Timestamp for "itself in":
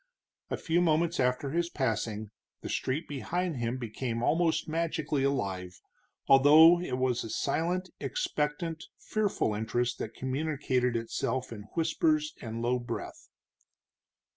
10.95-11.65